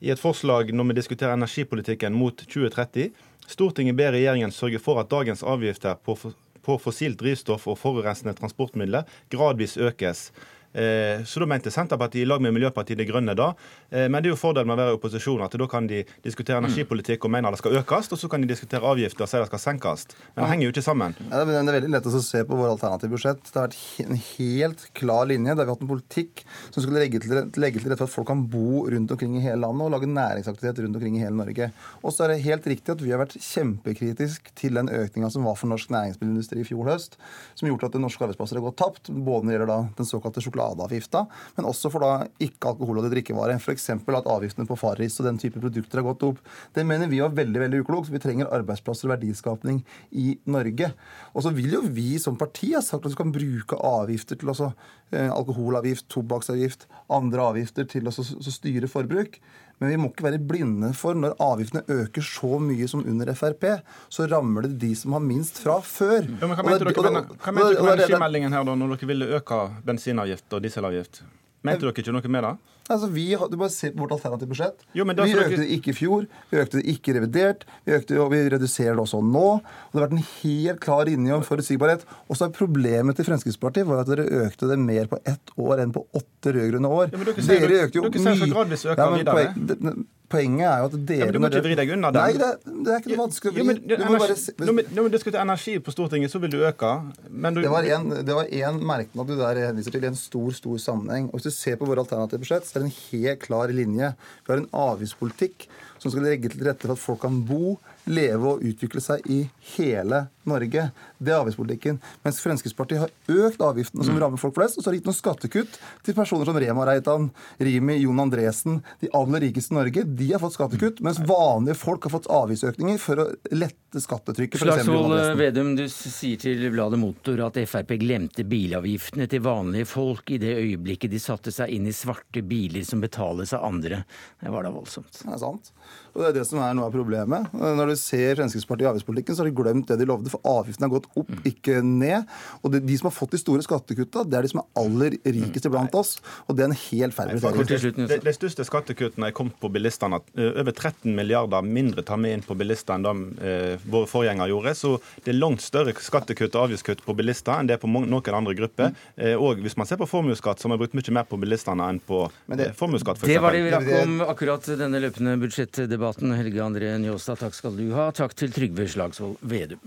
i 0.03 0.11
et 0.11 0.21
forslag 0.21 0.73
når 0.75 0.91
vi 0.91 0.99
diskuterer 0.99 1.37
energipolitikken 1.39 2.15
mot 2.19 2.35
2030, 2.43 3.13
Stortinget 3.47 3.97
ber 3.99 4.15
regjeringen 4.15 4.55
sørge 4.55 4.81
for 4.83 5.01
at 5.01 5.11
dagens 5.11 5.43
avgifter 5.43 5.99
på, 6.07 6.17
på 6.63 6.79
fossilt 6.83 7.21
drivstoff 7.21 7.69
og 7.71 7.79
forurensende 7.79 8.35
transportmidler 8.39 9.09
gradvis 9.35 9.77
økes. 9.79 10.31
Eh, 10.73 11.25
så 11.29 11.43
da 11.43 11.49
mente 11.49 11.71
Senterpartiet 11.71 12.23
i 12.23 12.29
lag 12.29 12.41
med 12.43 12.55
Miljøpartiet 12.57 12.99
De 12.99 13.07
Grønne 13.09 13.35
da. 13.37 13.53
Eh, 13.91 14.09
men 14.09 14.23
det 14.23 14.31
er 14.31 14.35
jo 14.35 14.41
fordelen 14.41 14.71
med 14.71 14.79
å 14.79 14.81
være 14.81 14.95
i 14.95 14.99
opposisjon 14.99 15.45
at 15.45 15.57
da 15.61 15.69
kan 15.69 15.89
de 15.91 16.03
diskutere 16.25 16.61
energipolitikk 16.63 17.27
og 17.27 17.35
mene 17.35 17.53
det 17.53 17.61
skal 17.61 17.77
økes, 17.83 18.11
og 18.13 18.21
så 18.21 18.31
kan 18.33 18.45
de 18.45 18.49
diskutere 18.51 18.89
avgifter 18.89 19.27
og 19.27 19.31
si 19.31 19.41
det 19.43 19.51
skal 19.51 19.63
senkes. 19.67 20.07
Men 20.33 20.45
det 20.45 20.51
henger 20.53 20.67
jo 20.67 20.75
ikke 20.75 20.85
sammen. 20.87 21.17
Ja, 21.29 21.43
det 21.45 21.59
er 21.59 21.77
veldig 21.77 21.93
lett 21.93 22.09
å 22.09 22.23
se 22.25 22.45
på 22.49 22.59
vår 22.59 22.73
alternative 22.75 23.13
budsjett. 23.13 23.45
Det 23.49 23.61
har 23.61 23.69
vært 23.69 24.07
en 24.07 24.23
helt 24.23 24.87
klar 24.99 25.29
linje 25.29 25.53
der 25.53 25.63
vi 25.63 25.69
har 25.69 25.77
hatt 25.77 25.85
en 25.85 25.93
politikk 25.93 26.45
som 26.71 26.81
skulle 26.81 27.03
legge 27.03 27.21
til, 27.23 27.37
legge 27.61 27.83
til 27.83 27.93
rette 27.93 28.01
for 28.03 28.09
at 28.09 28.17
folk 28.17 28.31
kan 28.33 28.47
bo 28.53 28.87
rundt 28.93 29.13
omkring 29.13 29.37
i 29.37 29.45
hele 29.45 29.61
landet 29.67 29.87
og 29.87 29.93
lage 29.95 30.09
næringsaktivitet 30.09 30.83
rundt 30.87 30.99
omkring 30.99 31.19
i 31.19 31.25
hele 31.25 31.37
Norge. 31.37 31.69
Og 32.01 32.15
så 32.15 32.25
er 32.25 32.33
det 32.33 32.47
helt 32.47 32.67
riktig 32.71 32.95
at 32.95 33.05
vi 33.05 33.13
har 33.13 33.21
vært 33.21 33.37
kjempekritisk 33.37 34.53
til 34.59 34.81
den 34.81 34.89
økninga 34.93 35.31
som 35.33 35.45
var 35.47 35.59
for 35.61 35.71
norsk 35.73 35.93
næringsmiddelindustri 35.93 36.63
i 36.63 36.67
fjor 36.67 36.89
høst, 36.89 37.19
som 37.59 37.69
gjort 37.69 37.87
at 37.89 38.01
norske 38.01 38.25
arbeidsplasser 38.25 38.59
har 38.59 38.67
gått 38.71 38.81
tapt, 38.81 39.13
både 39.13 39.47
når 39.47 39.53
det 39.53 39.59
gjelder 39.59 39.73
da 39.73 39.81
den 39.99 40.09
såkalte 40.09 40.45
sjokolade 40.45 40.62
sjokoladeavgifta, 40.63 41.27
men 41.57 41.67
også 41.69 41.91
for 41.93 42.05
da 42.05 42.27
ikke-alkoholholdige 42.43 43.17
drikkevarer. 43.17 43.59
F.eks. 43.61 43.91
at 43.91 44.31
avgiftene 44.31 44.67
på 44.69 44.77
Farris 44.77 45.19
og 45.21 45.27
den 45.27 45.39
type 45.39 45.61
produkter 45.61 46.01
har 46.01 46.07
gått 46.07 46.23
opp. 46.27 46.43
Det 46.75 46.85
mener 46.87 47.11
vi 47.11 47.21
var 47.21 47.35
veldig 47.35 47.61
veldig 47.65 47.83
uklokt. 47.83 48.13
Vi 48.13 48.21
trenger 48.23 48.53
arbeidsplasser 48.53 49.09
og 49.09 49.17
verdiskapning 49.17 49.83
i 50.13 50.39
Norge. 50.45 50.93
Og 51.35 51.43
så 51.45 51.53
vil 51.55 51.73
jo 51.73 51.83
vi 51.83 52.19
som 52.23 52.39
parti 52.39 52.73
ha 52.77 52.83
sagt 52.83 53.07
at 53.07 53.13
vi 53.13 53.21
kan 53.21 53.35
bruke 53.35 53.77
avgifter 53.77 54.39
til 54.39 54.53
også 54.53 54.73
eh, 55.13 55.31
alkoholavgift, 55.31 56.09
tobakksavgift, 56.13 56.87
andre 57.13 57.51
avgifter 57.53 57.89
til 57.89 58.09
å 58.09 58.15
styre 58.15 58.91
forbruk. 58.91 59.41
Men 59.83 59.91
vi 59.91 59.99
må 59.99 60.13
ikke 60.13 60.29
være 60.29 60.39
blinde 60.47 60.93
for 60.95 61.19
når 61.19 61.35
avgiftene 61.43 61.83
øker 61.91 62.23
så 62.23 62.61
mye 62.63 62.87
som 62.87 63.03
under 63.03 63.33
Frp, 63.35 63.67
så 64.13 64.29
rammer 64.31 64.69
det 64.69 64.77
de 64.85 64.93
som 64.95 65.17
har 65.17 65.25
minst 65.25 65.59
fra 65.59 65.81
før. 65.83 66.23
Ja, 66.23 66.47
men 66.47 66.55
hva 66.55 66.67
mente 66.69 66.87
dere 66.87 67.25
med 67.59 67.81
energimeldingen 67.83 68.55
her 68.55 68.69
da, 68.69 68.77
når 68.79 68.95
dere 68.95 69.11
ville 69.11 69.31
øke 69.41 69.59
bensinavgift 69.89 70.55
og 70.55 70.63
dieselavgift? 70.63 71.25
Mente 71.63 71.87
dere 71.87 71.95
ikke 72.03 72.15
noe 72.15 72.31
med 72.35 72.43
det? 72.43 72.53
Altså, 72.91 73.07
vi, 73.15 73.29
du 73.31 73.55
bare 73.55 73.71
se 73.71 73.93
på 73.93 74.03
vårt 74.03 74.15
alternative 74.17 74.51
budsjett. 74.51 74.81
Jo, 74.99 75.05
vi 75.07 75.15
økte 75.15 75.61
det 75.61 75.69
ikke 75.77 75.93
i 75.93 75.95
fjor, 75.95 76.25
vi 76.51 76.59
økte 76.59 76.81
det 76.81 76.95
ikke 76.97 77.15
revidert, 77.15 77.63
vi, 77.87 77.95
økte, 77.95 78.17
og 78.19 78.33
vi 78.33 78.41
reduserer 78.51 78.97
det 78.99 79.05
også 79.05 79.21
nå. 79.23 79.45
Og 79.63 79.93
Det 79.93 80.01
har 80.01 80.07
vært 80.09 80.17
en 80.17 80.25
helt 80.33 80.83
klar 80.83 81.07
linje 81.07 81.37
om 81.37 81.45
forutsigbarhet. 81.47 82.03
Og 82.27 82.39
så 82.39 82.49
er 82.49 82.57
problemet 82.57 83.19
til 83.19 83.29
Fremskrittspartiet 83.29 83.87
var 83.87 84.03
at 84.03 84.11
dere 84.11 84.27
økte 84.47 84.71
det 84.73 84.81
mer 84.83 85.07
på 85.13 85.21
ett 85.23 85.55
år 85.55 85.85
enn 85.85 85.95
på 85.95 86.03
åtte 86.19 86.57
rød-grønne 86.57 86.91
år. 86.91 87.13
Ja, 87.13 87.21
men 87.21 87.31
dere 87.31 87.47
sier, 87.47 87.69
dere, 87.69 87.87
dere 87.95 88.25
sier 88.27 88.43
så 88.43 88.51
gradvis 88.51 88.85
øker 88.89 89.05
ja, 89.05 89.23
videre. 89.23 89.47
Poen, 89.55 90.05
Poenget 90.33 90.65
er 90.65 90.81
jo 90.81 90.89
at 90.89 90.95
dere 91.11 91.19
ja, 91.21 91.29
men 91.29 91.37
Du 91.37 91.41
må 91.43 91.51
ikke 91.53 91.65
vri 91.67 91.77
deg 91.77 91.93
unna 91.93 92.11
den. 92.15 92.23
Nei, 92.23 92.41
det, 92.41 92.77
det 92.87 92.95
er 92.95 93.03
ikke 93.03 93.13
noe 93.13 93.21
vanskelig 93.27 93.53
å 93.53 93.57
vri. 93.57 93.77
Ja, 93.93 93.99
du 94.01 94.05
bare 94.17 94.39
se. 94.41 94.55
Når 94.63 95.07
vi 95.07 95.13
diskuterer 95.13 95.45
energi 95.45 95.77
på 95.85 95.95
Stortinget, 95.95 96.33
så 96.33 96.41
vil 96.43 96.55
du 96.55 96.59
øke. 96.65 96.93
Men 97.29 97.59
du... 97.59 97.61
Det 97.63 97.73
var 97.73 98.49
én 98.49 98.81
merknad 98.89 99.29
du 99.29 99.37
der 99.37 99.63
henviser 99.67 99.95
til 99.95 100.07
i 100.07 100.11
en 100.11 100.19
stor 100.19 100.57
stor 100.57 100.81
sammenheng. 100.81 101.29
Og 101.31 101.39
Hvis 101.39 101.51
du 101.51 101.55
ser 101.55 101.79
på 101.81 101.89
våre 101.89 102.05
alternative 102.05 102.41
budsjett, 102.43 102.69
så 102.69 102.79
er 102.79 102.87
det 102.87 102.91
en 102.91 102.99
helt 103.13 103.45
klar 103.45 103.73
linje. 103.77 104.13
Vi 104.47 104.55
har 104.55 104.63
en 104.63 104.71
avgiftspolitikk 104.89 105.69
som 106.03 106.11
skal 106.11 106.27
legge 106.27 106.51
til 106.51 106.65
rette 106.67 106.89
for 106.89 106.97
at 106.97 107.03
folk 107.03 107.23
kan 107.23 107.43
bo, 107.47 107.77
leve 108.11 108.55
og 108.55 108.63
utvikle 108.67 109.03
seg 109.03 109.27
i 109.31 109.43
hele 109.77 110.27
Norge. 110.49 110.89
Det 111.23 111.31
er 111.31 111.39
avgiftspolitikken. 111.39 112.01
Mens 112.25 112.41
Fremskrittspartiet 112.43 113.05
har 113.05 113.13
økt 113.47 113.63
avgiftene 113.63 114.03
som 114.03 114.17
mm. 114.17 114.23
rammer 114.25 114.41
folk 114.43 114.57
flest, 114.57 114.79
og 114.79 114.83
så 114.83 114.91
har 114.91 114.97
de 114.97 115.01
gitt 115.01 115.11
noen 115.11 115.19
skattekutt 115.19 115.79
til 116.03 116.17
personer 116.17 116.49
som 116.49 116.59
Rema 116.59 116.87
Reitan, 116.89 117.29
Rimi, 117.63 118.01
Jon 118.03 118.25
Andresen, 118.25 118.81
de 119.01 119.11
aller 119.15 119.47
rikeste 119.47 119.75
i 119.75 119.79
Norge. 119.79 120.05
De 120.19 120.29
har 120.33 120.43
fått 120.43 120.57
skattekutt, 120.57 121.03
mens 121.07 121.21
vanlige 121.29 121.79
folk 121.79 122.09
har 122.09 122.17
fått 122.17 122.31
avgiftsøkninger 122.33 122.99
for 123.03 123.23
å 123.23 123.29
lette 123.55 124.03
skattetrykket. 124.03 124.65
Slagsvold 124.65 125.37
Vedum, 125.39 125.75
du 125.79 125.85
sier 125.93 126.41
til 126.43 126.67
bladet 126.75 126.99
Motor 126.99 127.45
at 127.47 127.61
Frp 127.69 127.95
glemte 128.03 128.47
bilavgiftene 128.49 129.29
til 129.31 129.45
vanlige 129.45 129.87
folk 129.91 130.35
i 130.35 130.41
det 130.43 130.57
øyeblikket 130.59 131.13
de 131.13 131.23
satte 131.23 131.55
seg 131.55 131.71
inn 131.77 131.87
i 131.87 131.95
svarte 131.95 132.43
biler 132.43 132.83
som 132.89 133.03
betales 133.03 133.55
av 133.55 133.69
andre. 133.69 134.03
Det 134.43 134.51
var 134.51 134.67
da 134.67 134.75
voldsomt. 134.75 135.23
Det 135.23 135.31
er 135.31 135.43
sant. 135.43 135.71
Og 136.13 136.21
det 136.21 136.29
er 136.29 136.39
det 136.41 136.45
som 136.49 136.61
er 136.61 136.75
noe 136.77 136.91
av 136.91 136.95
problemet. 136.95 137.53
Når 137.57 137.92
du 137.92 137.92
ser 138.01 138.37
Fremskrittspartiet 138.39 138.87
i 138.87 138.91
avgiftspolitikken, 138.93 139.37
så 139.37 139.45
har 139.45 139.51
de 139.51 139.57
glemt 139.57 139.89
det 139.91 139.99
de 140.01 140.09
lovde, 140.09 140.33
for 140.33 140.45
avgiftene 140.49 140.89
har 140.89 140.95
gått 140.97 141.09
opp, 141.15 141.31
mm. 141.31 141.43
ikke 141.53 141.81
ned. 141.87 142.29
Og 142.63 142.75
det, 142.75 142.83
de 142.89 142.99
som 142.99 143.11
har 143.11 143.17
fått 143.17 143.37
de 143.37 143.43
store 143.43 143.65
skattekutta, 143.65 144.25
det 144.29 144.39
er 144.39 144.47
de 144.47 144.53
som 144.53 144.63
er 144.63 144.83
aller 144.83 145.19
rikeste 145.23 145.73
blant 145.73 145.95
oss. 145.99 146.17
Og 146.47 146.57
det 146.57 146.67
er 146.67 146.73
en 146.73 146.79
helt 146.79 147.17
feil 147.17 147.33
prioritering. 147.37 148.09
De, 148.11 148.19
de 148.23 148.35
største 148.37 148.67
skattekuttene 148.67 149.31
er 149.31 149.37
kommet 149.37 149.57
på 149.61 149.71
bilistene. 149.73 150.21
Over 150.23 150.73
13 150.73 151.13
milliarder 151.17 151.65
mindre 151.67 152.05
tar 152.07 152.21
vi 152.23 152.33
inn 152.35 152.45
på 152.47 152.57
bilister 152.59 152.97
enn 152.97 153.07
de 153.07 153.47
eh, 153.47 153.85
våre 153.91 154.09
forgjengere 154.11 154.51
gjorde. 154.53 154.75
Så 154.79 154.95
det 155.25 155.35
er 155.35 155.39
langt 155.39 155.65
større 155.65 155.95
skattekutt 156.03 156.57
og 156.57 156.69
avgiftskutt 156.69 157.05
på 157.07 157.17
bilister 157.19 157.57
enn 157.57 157.71
det 157.71 157.77
er 157.77 157.83
på 157.83 157.91
noen 157.91 158.21
andre 158.39 158.57
grupper. 158.59 158.93
Mm. 158.93 159.01
Eh, 159.17 159.35
og 159.37 159.63
hvis 159.63 159.77
man 159.79 159.89
ser 159.89 160.01
på 160.01 160.09
formuesskatt, 160.11 160.61
så 160.61 160.69
har 160.69 160.77
vi 160.77 160.85
brukt 160.85 160.97
mye 160.99 161.17
mer 161.19 161.29
på 161.29 161.39
bilistene 161.41 161.89
enn 161.93 162.01
på 162.07 162.25
eh, 162.27 162.73
formuesskatt. 162.79 163.25
Det 163.27 163.39
var 163.43 163.57
det 163.57 163.65
vi 163.67 163.75
rakk 163.75 163.91
om 164.03 164.23
akkurat 164.27 164.71
denne 164.79 165.03
løpende 165.03 165.37
budsjettdebatten. 165.43 166.35
Helge 166.39 166.65
André 166.65 166.95
Njåstad, 167.03 167.41
takk 167.43 167.57
skal 167.57 167.77
du 167.77 167.82
ha. 167.91 168.11
Takk 168.15 168.37
til 168.39 168.55
Trygve 168.55 168.87
Slagsvold 168.89 169.41
Vedum. 169.43 169.83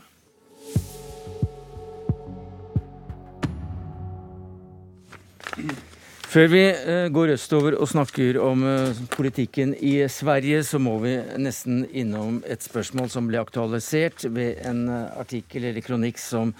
Før 6.35 6.49
vi 6.51 6.63
eh, 6.67 7.05
går 7.15 7.31
østover 7.37 7.77
og 7.79 7.87
snakker 7.87 8.35
om 8.43 8.65
eh, 8.67 8.97
politikken 9.13 9.71
i 9.79 9.93
Sverige, 10.11 10.65
så 10.67 10.81
må 10.83 10.97
vi 10.99 11.13
nesten 11.39 11.85
innom 11.95 12.41
et 12.43 12.65
spørsmål 12.65 13.07
som 13.13 13.29
ble 13.29 13.39
aktualisert 13.39 14.25
ved 14.35 14.59
en 14.67 14.81
eh, 14.91 15.13
artikkel 15.15 15.69
eller 15.69 15.85
kronikk 15.85 16.19
som 16.19 16.51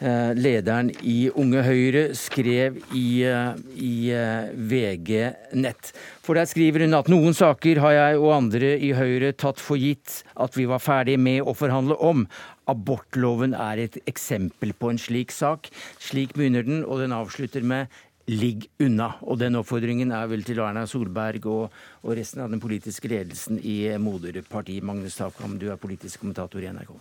lederen 0.00 0.90
i 1.04 1.28
Unge 1.36 1.60
Høyre 1.64 2.02
skrev 2.16 2.78
i, 2.96 3.22
eh, 3.28 3.58
i 3.76 3.94
eh, 4.16 4.48
VG 4.54 5.10
Nett. 5.60 5.92
For 6.24 6.38
der 6.38 6.48
skriver 6.48 6.86
hun 6.86 6.96
at 6.96 7.10
noen 7.12 7.36
saker 7.36 7.82
har 7.84 7.96
jeg 7.96 8.20
og 8.20 8.32
andre 8.36 8.72
i 8.80 8.92
Høyre 8.96 9.32
tatt 9.36 9.60
for 9.60 9.80
gitt 9.80 10.22
at 10.40 10.56
vi 10.56 10.64
var 10.70 10.80
ferdig 10.80 11.18
med 11.20 11.42
å 11.44 11.56
forhandle 11.56 11.98
om. 12.00 12.24
Abortloven 12.70 13.52
er 13.52 13.84
et 13.84 13.98
eksempel 14.08 14.72
på 14.72 14.92
en 14.92 15.00
slik 15.00 15.34
sak. 15.34 15.68
Slik 16.00 16.32
begynner 16.38 16.64
den, 16.64 16.84
og 16.84 17.02
den 17.04 17.16
avslutter 17.16 17.66
med 17.66 17.90
Ligg 18.30 18.68
unna. 18.78 19.16
Og 19.26 19.40
den 19.40 19.58
oppfordringen 19.58 20.12
er 20.14 20.28
vel 20.30 20.44
til 20.46 20.60
Erna 20.62 20.84
Solberg 20.86 21.48
og, 21.50 21.80
og 22.04 22.14
resten 22.14 22.44
av 22.44 22.52
den 22.52 22.62
politiske 22.62 23.10
ledelsen 23.10 23.58
i 23.58 23.82
moderpartiet. 23.98 24.86
Magnus 24.86 25.18
Takam, 25.18 25.58
du 25.58 25.66
er 25.72 25.80
politisk 25.80 26.22
kommentator 26.22 26.62
i 26.62 26.70
NRK. 26.70 26.94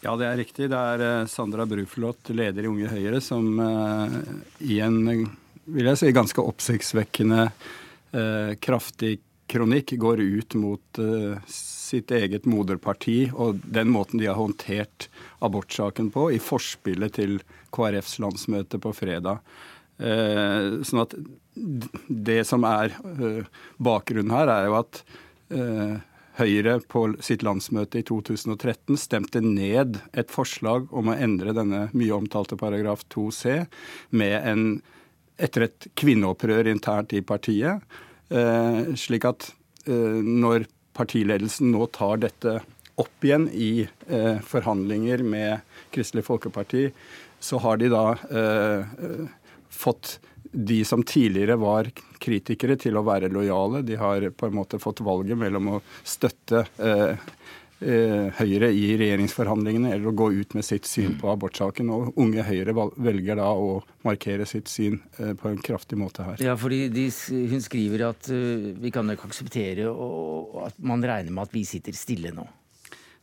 Ja, 0.00 0.14
det 0.16 0.30
er 0.30 0.38
riktig. 0.40 0.70
Det 0.72 0.78
er 0.78 1.02
eh, 1.04 1.26
Sandra 1.28 1.66
Bruflot, 1.68 2.30
leder 2.32 2.64
i 2.64 2.70
Unge 2.70 2.88
Høyre, 2.88 3.20
som 3.20 3.58
uh, 3.60 4.14
i 4.64 4.78
en 4.80 5.02
vil 5.70 5.90
jeg 5.90 6.00
si, 6.00 6.12
ganske 6.16 6.40
oppsiktsvekkende 6.40 7.50
uh, 7.50 8.52
kraftig 8.64 9.18
kronikk 9.50 9.92
går 10.00 10.22
ut 10.22 10.54
mot 10.62 10.98
sitt 11.50 12.12
eget 12.14 12.44
moderparti 12.46 13.32
og 13.34 13.58
den 13.66 13.88
måten 13.90 14.20
de 14.22 14.28
har 14.28 14.38
håndtert 14.38 15.08
abortsaken 15.42 16.12
på 16.14 16.28
i 16.30 16.38
forspillet 16.38 17.16
til 17.16 17.34
KrFs 17.74 18.20
landsmøte 18.22 18.78
på 18.78 18.92
fredag. 18.94 19.42
sånn 19.98 21.02
at 21.02 21.16
det 22.30 22.44
som 22.46 22.62
er 22.62 22.94
bakgrunnen 23.82 24.30
her, 24.36 24.54
er 24.54 24.70
jo 24.70 24.78
at 24.78 25.02
Høyre 26.40 26.78
på 26.88 27.02
sitt 27.20 27.42
landsmøte 27.44 28.00
i 28.00 28.04
2013 28.06 28.96
stemte 28.96 29.42
ned 29.44 29.98
et 30.16 30.32
forslag 30.32 30.88
om 30.96 31.10
å 31.12 31.16
endre 31.16 31.52
denne 31.56 31.82
mye 31.92 32.16
omtalte 32.16 32.56
paragraf 32.60 33.04
2c 33.12 33.66
med 34.16 34.36
en, 34.48 34.62
etter 35.36 35.66
et 35.66 35.88
kvinneopprør 36.00 36.70
internt 36.72 37.12
i 37.12 37.20
partiet. 37.20 37.84
Eh, 38.32 38.94
slik 38.96 39.26
at 39.28 39.50
eh, 39.84 40.20
når 40.24 40.64
partiledelsen 40.96 41.74
nå 41.74 41.90
tar 41.92 42.22
dette 42.24 42.60
opp 43.00 43.26
igjen 43.26 43.48
i 43.52 43.84
eh, 43.84 44.40
forhandlinger 44.40 45.24
med 45.24 45.60
Kristelig 45.92 46.24
Folkeparti, 46.28 46.88
så 47.40 47.60
har 47.64 47.80
de 47.80 47.92
da 47.92 48.04
eh, 48.32 49.28
fått 49.68 50.18
de 50.50 50.84
som 50.84 51.02
tidligere 51.06 51.56
var 51.60 51.90
kritikere, 52.20 52.76
til 52.80 52.98
å 52.98 53.04
være 53.06 53.30
lojale. 53.32 53.84
De 53.86 53.98
har 54.00 54.30
på 54.30 54.48
en 54.48 54.56
måte 54.60 54.80
fått 54.82 55.02
valget 55.06 55.38
mellom 55.38 55.76
å 55.76 55.82
støtte 56.04 56.66
eh, 56.78 57.30
Høyre 57.80 58.68
i 58.76 58.90
regjeringsforhandlingene 59.00 59.94
eller 59.94 60.10
å 60.10 60.12
gå 60.12 60.26
ut 60.36 60.52
med 60.52 60.66
sitt 60.66 60.84
syn 60.84 61.14
på 61.16 61.30
abortsaken. 61.32 61.88
Og 61.94 62.18
Unge 62.20 62.44
Høyre 62.44 62.74
velger 62.76 63.40
da 63.40 63.46
å 63.56 63.78
markere 64.04 64.44
sitt 64.44 64.68
syn 64.68 64.98
på 65.16 65.48
en 65.48 65.56
kraftig 65.64 65.96
måte 65.96 66.26
her. 66.26 66.42
Ja, 66.44 66.58
fordi 66.60 66.90
de, 66.92 67.06
Hun 67.48 67.64
skriver 67.64 68.10
at 68.10 68.28
uh, 68.28 68.68
vi 68.84 68.92
kan 68.92 69.08
ikke 69.08 69.30
akseptere 69.32 69.88
og, 69.88 70.60
at 70.66 70.76
man 70.76 71.00
regner 71.00 71.32
med 71.32 71.48
at 71.48 71.56
vi 71.56 71.64
sitter 71.64 71.96
stille 71.96 72.34
nå. 72.36 72.44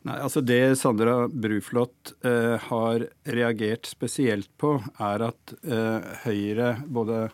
Nei, 0.06 0.16
altså 0.22 0.40
Det 0.46 0.76
Sandra 0.78 1.26
Bruflot 1.28 2.12
uh, 2.24 2.54
har 2.68 3.04
reagert 3.26 3.88
spesielt 3.90 4.50
på, 4.60 4.76
er 5.02 5.24
at 5.26 5.54
uh, 5.66 6.04
Høyre, 6.24 6.76
både 6.86 7.26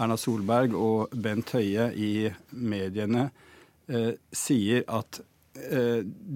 Erna 0.00 0.18
Solberg 0.20 0.76
og 0.76 1.16
Bent 1.16 1.54
Høie 1.56 1.90
i 1.92 2.12
mediene, 2.56 3.30
sier 4.32 4.84
at 4.86 5.18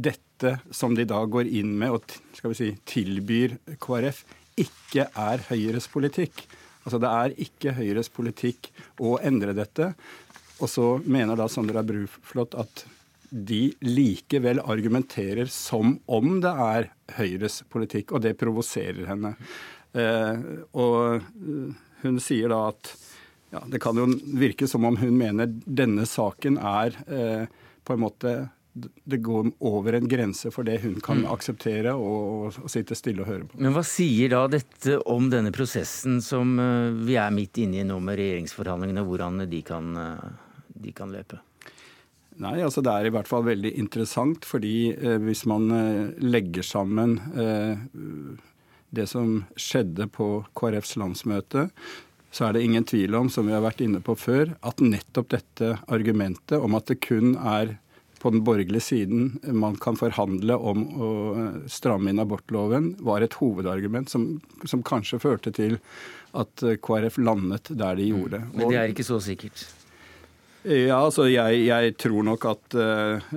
dette 0.04 0.50
som 0.74 0.96
de 0.98 1.04
da 1.06 1.20
går 1.30 1.46
inn 1.46 1.70
med 1.78 1.94
og 1.94 2.16
skal 2.34 2.50
vi 2.50 2.56
si, 2.58 2.70
tilbyr 2.90 3.54
KrF, 3.80 4.24
ikke 4.60 5.06
er 5.06 5.44
Høyres 5.48 5.86
politikk. 5.88 6.42
Altså 6.84 7.00
Det 7.00 7.10
er 7.10 7.36
ikke 7.46 7.76
Høyres 7.78 8.10
politikk 8.12 8.68
å 9.00 9.16
endre 9.22 9.54
dette. 9.56 9.92
Og 10.60 10.70
så 10.70 10.88
mener 11.04 11.38
da 11.38 11.48
Sandra 11.50 11.82
Bruflot 11.86 12.54
at 12.60 12.84
de 13.34 13.72
likevel 13.80 14.60
argumenterer 14.60 15.46
som 15.50 15.96
om 16.06 16.36
det 16.40 16.52
er 16.64 16.90
Høyres 17.16 17.64
politikk, 17.66 18.14
og 18.14 18.22
det 18.22 18.36
provoserer 18.38 19.08
henne. 19.10 19.34
Eh, 19.92 20.44
og 20.78 21.16
eh, 21.16 21.72
hun 22.04 22.20
sier 22.22 22.52
da 22.52 22.60
at 22.70 22.92
ja, 23.54 23.62
det 23.70 23.80
kan 23.82 23.98
jo 23.98 24.06
virke 24.38 24.68
som 24.70 24.86
om 24.86 24.98
hun 25.00 25.18
mener 25.18 25.50
denne 25.50 26.06
saken 26.06 26.60
er 26.62 26.94
eh, 27.06 27.46
på 27.84 27.96
en 27.96 28.04
måte 28.04 28.34
det 28.74 29.20
går 29.22 29.52
over 29.62 29.94
en 29.94 30.08
grense 30.10 30.50
for 30.50 30.66
det 30.66 30.80
hun 30.82 30.96
kan 31.02 31.20
mm. 31.22 31.28
akseptere 31.30 31.92
og, 31.94 32.56
og, 32.58 32.70
sitte 32.70 32.96
stille 32.98 33.22
og 33.22 33.30
høre 33.30 33.46
på. 33.46 33.60
Men 33.62 33.74
hva 33.74 33.84
sier 33.86 34.32
da 34.34 34.44
dette 34.50 34.98
om 35.10 35.28
denne 35.30 35.54
prosessen 35.54 36.18
som 36.22 36.56
vi 37.06 37.14
er 37.14 37.34
midt 37.34 37.62
inne 37.62 37.84
i 37.84 37.86
nå 37.86 38.00
med 38.02 38.18
regjeringsforhandlingene, 38.18 39.06
hvordan 39.06 39.44
de 39.46 39.62
kan, 39.62 39.94
de 40.74 40.94
kan 40.96 41.14
løpe? 41.14 41.38
Nei, 42.42 42.56
altså 42.64 42.82
Det 42.82 42.90
er 42.92 43.08
i 43.08 43.12
hvert 43.14 43.30
fall 43.30 43.44
veldig 43.46 43.74
interessant, 43.78 44.46
fordi 44.48 44.90
eh, 44.94 45.20
hvis 45.22 45.44
man 45.50 45.68
eh, 45.74 46.24
legger 46.24 46.66
sammen 46.66 47.18
eh, 47.38 47.78
det 48.94 49.06
som 49.10 49.44
skjedde 49.58 50.08
på 50.10 50.28
KrFs 50.58 50.96
landsmøte, 50.98 51.68
så 52.34 52.48
er 52.48 52.56
det 52.56 52.64
ingen 52.66 52.86
tvil 52.86 53.14
om, 53.14 53.30
som 53.30 53.46
vi 53.46 53.54
har 53.54 53.62
vært 53.62 53.84
inne 53.84 54.00
på 54.02 54.16
før, 54.18 54.56
at 54.66 54.82
nettopp 54.82 55.30
dette 55.36 55.76
argumentet 55.86 56.58
om 56.58 56.74
at 56.74 56.90
det 56.90 56.98
kun 57.06 57.36
er 57.38 57.76
på 58.18 58.32
den 58.32 58.42
borgerlige 58.46 58.82
siden 58.82 59.34
man 59.60 59.76
kan 59.78 59.98
forhandle 60.00 60.56
om 60.56 60.84
å 60.96 61.08
stramme 61.70 62.10
inn 62.10 62.22
abortloven, 62.22 62.94
var 63.04 63.22
et 63.22 63.36
hovedargument 63.38 64.10
som, 64.10 64.26
som 64.64 64.82
kanskje 64.86 65.20
førte 65.22 65.52
til 65.54 65.76
at 66.34 66.66
KrF 66.82 67.20
landet 67.20 67.70
der 67.70 68.00
de 68.00 68.10
gjorde. 68.10 68.42
Mm. 68.48 68.54
Men 68.56 68.72
det 68.72 68.80
er 68.80 68.94
ikke 68.94 69.06
så 69.06 69.20
sikkert? 69.22 69.66
Ja, 70.64 70.96
altså 70.96 71.26
jeg, 71.28 71.64
jeg 71.66 71.96
tror 72.00 72.24
nok 72.24 72.44
at 72.48 72.76
uh, 72.80 73.32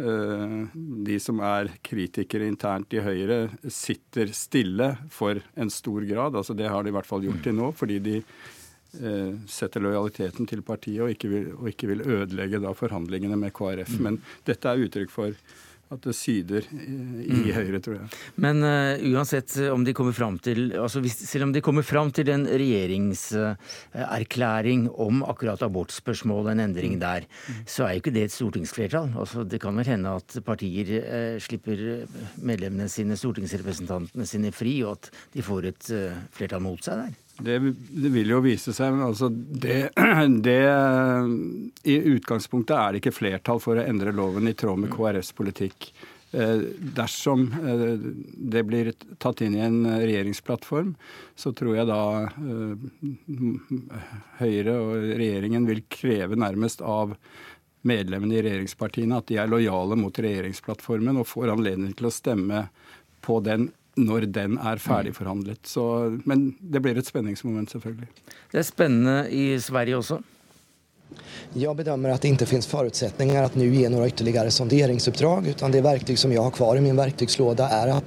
de 1.07 1.17
som 1.19 1.41
er 1.43 1.74
kritikere 1.84 2.48
internt 2.48 2.93
i 2.96 3.01
Høyre, 3.03 3.50
sitter 3.67 4.31
stille 4.31 4.93
for 5.12 5.41
en 5.60 5.74
stor 5.74 6.07
grad. 6.07 6.38
Altså 6.39 6.55
Det 6.55 6.69
har 6.72 6.84
de 6.86 6.93
i 6.93 6.96
hvert 6.96 7.10
fall 7.10 7.27
gjort 7.27 7.43
til 7.43 7.57
nå, 7.57 7.74
fordi 7.75 8.00
de 8.05 8.22
Eh, 9.03 9.34
setter 9.48 9.84
lojaliteten 9.84 10.48
til 10.48 10.63
partiet 10.65 11.03
og 11.03 11.12
ikke 11.12 11.29
vil, 11.29 11.48
og 11.57 11.67
ikke 11.69 11.89
vil 11.91 12.01
ødelegge 12.01 12.62
da 12.63 12.72
forhandlingene 12.74 13.38
med 13.38 13.53
KrF. 13.53 13.98
Mm. 13.98 14.03
Men 14.05 14.19
dette 14.48 14.72
er 14.72 14.86
uttrykk 14.86 15.12
for 15.13 15.36
at 15.94 16.01
det 16.03 16.15
syder 16.17 16.65
i, 16.74 16.75
mm. 17.32 17.53
Høyre, 17.56 17.79
tror 17.84 17.96
jeg. 17.96 18.06
Men 18.44 18.56
uh, 18.63 18.96
uansett 19.13 19.50
om 19.72 19.84
de 19.88 19.94
kommer 19.96 20.13
fram 20.15 20.36
til 20.44 20.60
altså 20.75 21.00
hvis, 21.03 21.17
Selv 21.29 21.44
om 21.48 21.53
de 21.56 21.62
kommer 21.63 21.84
fram 21.88 22.10
til 22.15 22.27
en 22.34 22.46
regjeringserklæring 22.48 24.82
uh, 24.89 24.94
om 25.08 25.15
akkurat 25.24 25.63
abortspørsmål, 25.63 26.48
en 26.51 26.63
endring 26.67 26.94
mm. 26.98 27.03
der, 27.03 27.22
mm. 27.27 27.34
så 27.65 27.84
er 27.86 27.91
jo 27.96 28.00
ikke 28.03 28.17
det 28.17 28.24
et 28.27 28.36
stortingsflertall. 28.36 29.08
Altså, 29.15 29.38
det 29.48 29.60
kan 29.63 29.77
vel 29.79 29.91
hende 29.94 30.10
at 30.20 30.29
partier 30.46 30.88
uh, 31.03 31.36
slipper 31.44 31.77
medlemmene 32.38 32.88
sine, 32.91 33.15
stortingsrepresentantene 33.20 34.25
sine, 34.27 34.51
fri, 34.56 34.74
og 34.84 34.91
at 34.98 35.03
de 35.34 35.41
får 35.46 35.62
et 35.72 35.84
flertall 36.36 36.62
mot 36.63 36.82
seg 36.84 36.96
der? 37.06 37.13
Det, 37.38 37.58
vil 38.13 38.32
jo 38.34 38.41
vise 38.41 38.74
seg, 38.74 38.96
men 38.96 39.06
altså 39.06 39.29
det, 39.29 39.91
det, 40.48 40.60
I 41.86 41.98
utgangspunktet 42.15 42.75
er 42.77 42.94
det 42.94 43.01
ikke 43.03 43.17
flertall 43.20 43.62
for 43.63 43.77
å 43.77 43.86
endre 43.86 44.15
loven 44.15 44.50
i 44.50 44.56
tråd 44.58 44.82
med 44.84 44.94
KrFs 44.94 45.34
politikk. 45.38 45.91
Eh, 46.32 46.60
dersom 46.98 47.46
eh, 47.53 48.12
det 48.51 48.63
blir 48.67 48.91
tatt 49.17 49.41
inn 49.46 49.56
i 49.56 49.63
en 49.63 49.86
regjeringsplattform, 49.88 50.91
så 51.39 51.53
tror 51.56 51.77
jeg 51.77 51.88
da 51.88 52.01
eh, 52.27 52.88
Høyre 54.41 54.74
og 54.75 55.06
regjeringen 55.22 55.70
vil 55.70 55.86
kreve 55.88 56.36
nærmest 56.36 56.84
av 56.84 57.15
medlemmene 57.88 58.36
i 58.36 58.44
regjeringspartiene 58.44 59.22
at 59.22 59.29
de 59.32 59.39
er 59.39 59.48
lojale 59.48 59.96
mot 59.96 60.20
regjeringsplattformen 60.20 61.22
og 61.22 61.29
får 61.29 61.53
anledning 61.53 61.96
til 61.96 62.10
å 62.10 62.13
stemme 62.13 62.65
på 63.24 63.39
den 63.46 63.70
når 63.98 64.30
den 64.34 64.58
er 64.58 64.82
ferdigforhandlet. 64.82 65.66
Så, 65.68 65.84
men 66.30 66.50
det 66.62 66.82
blir 66.86 66.98
et 66.98 67.08
spenningsmoment, 67.08 67.74
selvfølgelig. 67.74 68.10
Det 68.54 68.62
er 68.62 68.68
spennende 68.68 69.20
i 69.34 69.46
Sverige 69.62 70.00
også. 70.01 70.22
Jeg 71.58 71.75
bedømmer 71.80 72.12
at 72.12 72.22
det 72.22 72.34
ikke 72.34 72.50
finnes 72.50 72.68
forutsetninger 72.68 73.46
at 73.48 73.56
nå 73.58 73.68
gi 73.72 73.86
noen 73.89 74.10
ytterligere 74.12 74.51
sonderingsoppdrag. 74.51 75.48
utan 75.56 75.72
det 75.72 75.84
verktøy 75.86 76.18
som 76.20 76.34
jeg 76.34 76.44
har 76.44 76.51
kvar 76.51 76.75
i 76.77 76.84
min 76.84 76.98
verktøyslåde, 76.98 77.63
er 77.63 77.94
å 77.94 78.01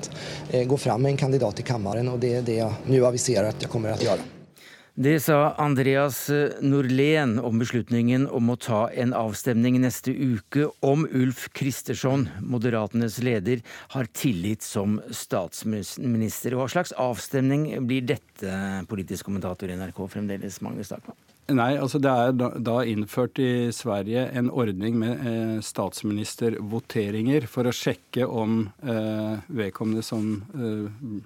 eh, 0.52 0.66
gå 0.68 0.76
fram 0.76 1.02
med 1.02 1.14
en 1.14 1.22
kandidat 1.24 1.60
i 1.60 1.66
kammeren. 1.66 2.12
Og 2.12 2.20
det 2.20 2.34
er 2.38 2.44
det 2.46 2.60
jeg 2.60 2.92
nå 2.92 3.00
aviserer 3.08 3.48
at 3.48 3.64
jeg 3.64 3.72
kommer 3.72 3.96
til 3.96 4.10
å 4.10 4.12
gjøre. 4.12 4.39
Det 4.94 5.20
sa 5.20 5.54
Andreas 5.54 6.30
Norlén 6.60 7.38
om 7.38 7.58
beslutningen 7.58 8.26
om 8.26 8.50
å 8.50 8.56
ta 8.58 8.80
en 8.90 9.14
avstemning 9.14 9.78
neste 9.80 10.10
uke 10.10 10.66
om 10.82 11.06
Ulf 11.06 11.46
Kristersson, 11.54 12.26
Moderatenes 12.42 13.20
leder, 13.22 13.62
har 13.94 14.10
tillit 14.10 14.66
som 14.66 14.98
statsminister. 15.14 16.58
Hva 16.58 16.66
slags 16.68 16.92
avstemning 16.98 17.70
blir 17.86 18.02
dette, 18.10 18.50
politisk 18.90 19.30
kommentator 19.30 19.70
i 19.70 19.78
NRK 19.78 20.08
fremdeles, 20.10 20.58
Magnus 20.64 20.90
Stakman? 20.90 21.29
Nei, 21.50 21.72
altså 21.80 21.98
Det 22.02 22.10
er 22.10 22.36
da, 22.36 22.50
da, 22.58 22.76
innført 22.86 23.40
i 23.42 23.70
Sverige 23.74 24.26
en 24.38 24.50
ordning 24.50 24.98
med 25.00 25.24
eh, 25.26 25.56
statsministervoteringer 25.64 27.46
for 27.50 27.66
å 27.66 27.74
sjekke 27.74 28.26
om 28.26 28.62
eh, 28.84 29.42
vedkommende 29.60 30.04
som 30.06 30.30
eh, 30.54 31.18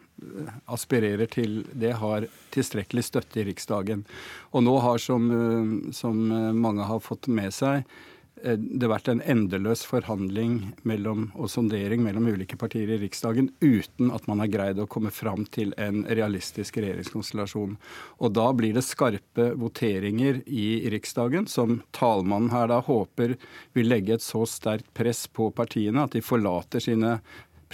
aspirerer 0.72 1.28
til 1.30 1.60
det, 1.72 1.92
har 2.00 2.28
tilstrekkelig 2.54 3.04
støtte 3.04 3.42
i 3.42 3.46
Riksdagen. 3.50 4.06
Og 4.54 4.64
nå 4.64 4.78
har, 4.86 5.02
som, 5.02 5.28
eh, 5.28 5.92
som 5.96 6.24
mange 6.56 6.88
har 6.88 7.04
fått 7.04 7.28
med 7.28 7.52
seg, 7.54 7.84
Eh, 7.84 8.23
det 8.44 8.88
vært 8.90 9.08
en 9.08 9.22
endeløs 9.24 9.84
forhandling 9.88 10.58
mellom, 10.84 11.30
og 11.32 11.48
sondering 11.48 12.02
mellom 12.04 12.26
ulike 12.28 12.58
partier 12.60 12.90
i 12.92 12.98
Riksdagen 13.00 13.48
uten 13.64 14.10
at 14.12 14.26
man 14.28 14.42
har 14.42 14.50
greid 14.52 14.82
å 14.82 14.88
komme 14.90 15.12
fram 15.14 15.46
til 15.54 15.72
en 15.80 16.02
realistisk 16.04 16.76
regjeringskonstellasjon. 16.76 17.78
Og 18.20 18.34
da 18.36 18.50
blir 18.56 18.76
det 18.76 18.84
skarpe 18.84 19.50
voteringer 19.60 20.42
i 20.44 20.84
Riksdagen, 20.92 21.48
som 21.48 21.80
talmannen 21.96 22.52
her 22.52 22.68
da 22.72 22.82
håper 22.84 23.38
vil 23.76 23.90
legge 23.90 24.18
et 24.18 24.26
så 24.26 24.44
sterkt 24.48 24.92
press 24.96 25.24
på 25.26 25.48
partiene 25.56 26.04
at 26.04 26.16
de 26.16 26.24
forlater 26.24 26.84
sine 26.84 27.16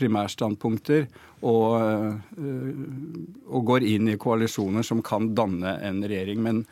primærstandpunkter 0.01 1.09
og, 1.47 1.83
øh, 1.83 2.71
og 3.49 3.67
går 3.73 3.87
inn 3.89 4.11
i 4.13 4.19
koalisjoner 4.21 4.87
som 4.87 5.03
kan 5.05 5.33
danne 5.37 5.77
en 5.85 6.03
regjering. 6.05 6.41
Men 6.45 6.65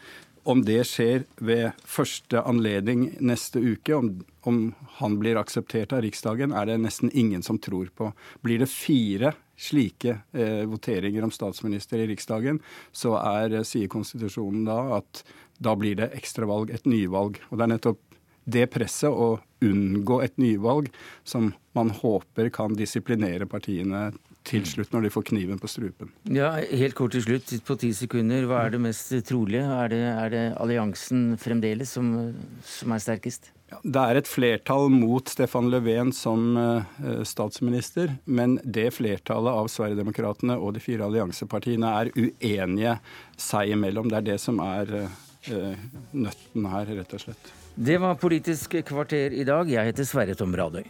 om 0.48 0.62
det 0.64 0.80
skjer 0.88 1.26
ved 1.44 1.76
første 1.84 2.40
anledning 2.48 3.10
neste 3.20 3.60
uke, 3.60 3.92
om, 3.94 4.12
om, 4.48 4.60
han 4.96 5.18
blir 5.20 5.36
akseptert 5.36 5.92
av 5.92 6.00
Riksdagen, 6.06 6.54
er 6.56 6.70
det 6.70 6.78
nesten 6.80 7.12
ingen 7.12 7.44
som 7.44 7.60
tror 7.60 7.90
på. 7.94 8.08
Blir 8.40 8.62
det 8.62 8.70
fire 8.72 9.34
slike 9.60 10.14
eh, 10.32 10.64
voteringer 10.70 11.26
om 11.26 11.34
statsminister 11.34 12.00
i 12.00 12.08
Riksdagen, 12.08 12.62
så 12.96 13.18
er, 13.20 13.58
eh, 13.58 13.66
sier 13.68 13.92
konstitusjonen 13.92 14.64
da 14.68 14.78
at 15.02 15.22
da 15.60 15.74
blir 15.76 15.98
det 16.00 16.12
ekstravalg, 16.16 16.72
et 16.72 16.88
nyvalg. 16.88 17.42
Og 17.50 17.58
det 17.58 17.66
er 17.66 17.72
nettopp 17.74 18.00
det 18.48 18.64
presset 18.72 19.12
å 19.12 19.34
unngå 19.60 20.22
et 20.24 20.38
nyvalg 20.40 20.88
som 21.28 21.50
man 21.76 21.92
håper 21.92 22.48
kan 22.54 22.78
disiplinere 22.78 23.50
partiene 23.50 24.08
til 24.48 24.64
slutt, 24.68 24.92
når 24.94 25.06
de 25.06 25.12
får 25.12 25.26
kniven 25.30 25.60
på 25.60 25.70
strupen. 25.70 26.12
Ja, 26.32 26.54
Helt 26.58 26.96
kort 26.98 27.14
til 27.16 27.24
slutt, 27.26 27.52
på 27.66 27.76
ti 27.80 27.92
sekunder. 27.96 28.48
Hva 28.48 28.64
er 28.64 28.74
det 28.74 28.82
mest 28.82 29.12
trolige? 29.28 29.62
Er 29.64 29.92
det, 29.92 30.02
er 30.08 30.34
det 30.34 30.42
alliansen 30.60 31.30
fremdeles 31.40 31.92
som, 31.98 32.10
som 32.64 32.96
er 32.96 33.04
sterkest? 33.04 33.52
Ja, 33.68 33.78
det 33.84 34.02
er 34.02 34.18
et 34.20 34.28
flertall 34.30 34.88
mot 34.88 35.28
Stefan 35.28 35.68
Löfven 35.68 36.14
som 36.16 36.56
uh, 36.56 37.22
statsminister, 37.28 38.14
men 38.24 38.56
det 38.64 38.86
flertallet 38.96 39.60
av 39.60 39.68
Sverigedemokraterna 39.72 40.56
og 40.56 40.72
de 40.78 40.82
fire 40.84 41.04
alliansepartiene 41.04 41.90
er 42.00 42.12
uenige 42.16 42.96
seg 43.36 43.74
imellom. 43.76 44.08
Det 44.08 44.22
er 44.22 44.28
det 44.30 44.38
som 44.40 44.62
er 44.64 44.94
uh, 45.04 45.84
nøtten 46.16 46.70
her, 46.72 46.94
rett 47.02 47.12
og 47.18 47.26
slett. 47.26 47.52
Det 47.78 48.00
var 48.00 48.16
Politisk 48.18 48.80
kvarter 48.88 49.36
i 49.36 49.44
dag. 49.46 49.68
Jeg 49.70 49.92
heter 49.92 50.08
Sverre 50.08 50.34
Tom 50.38 50.56
Radøy. 50.56 50.88